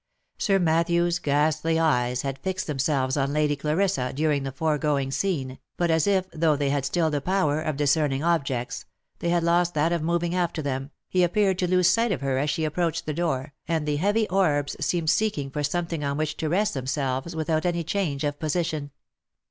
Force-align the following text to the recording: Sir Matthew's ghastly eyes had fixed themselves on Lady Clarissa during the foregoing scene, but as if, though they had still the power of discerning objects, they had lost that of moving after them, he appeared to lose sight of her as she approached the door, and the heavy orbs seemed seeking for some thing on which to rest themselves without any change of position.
Sir 0.39 0.57
Matthew's 0.57 1.19
ghastly 1.19 1.77
eyes 1.77 2.23
had 2.23 2.39
fixed 2.39 2.65
themselves 2.65 3.17
on 3.17 3.31
Lady 3.33 3.55
Clarissa 3.55 4.11
during 4.11 4.41
the 4.41 4.51
foregoing 4.51 5.11
scene, 5.11 5.59
but 5.77 5.91
as 5.91 6.07
if, 6.07 6.25
though 6.31 6.55
they 6.55 6.71
had 6.71 6.85
still 6.87 7.11
the 7.11 7.21
power 7.21 7.61
of 7.61 7.77
discerning 7.77 8.23
objects, 8.23 8.85
they 9.19 9.29
had 9.29 9.43
lost 9.43 9.75
that 9.75 9.91
of 9.91 10.01
moving 10.01 10.33
after 10.33 10.59
them, 10.63 10.89
he 11.07 11.21
appeared 11.21 11.59
to 11.59 11.67
lose 11.69 11.87
sight 11.87 12.11
of 12.11 12.21
her 12.21 12.39
as 12.39 12.49
she 12.49 12.63
approached 12.65 13.05
the 13.05 13.13
door, 13.13 13.53
and 13.67 13.87
the 13.87 13.97
heavy 13.97 14.27
orbs 14.29 14.75
seemed 14.83 15.11
seeking 15.11 15.51
for 15.51 15.61
some 15.61 15.85
thing 15.85 16.03
on 16.03 16.17
which 16.17 16.35
to 16.37 16.49
rest 16.49 16.73
themselves 16.73 17.35
without 17.35 17.63
any 17.63 17.83
change 17.83 18.23
of 18.23 18.39
position. 18.39 18.89